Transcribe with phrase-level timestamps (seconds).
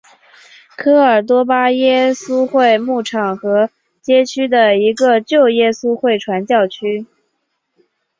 [0.77, 3.69] 科尔多巴耶稣会牧场和
[4.01, 7.05] 街区的一个旧耶稣会传教区。